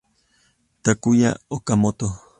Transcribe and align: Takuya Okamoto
Takuya 0.83 1.31
Okamoto 1.55 2.07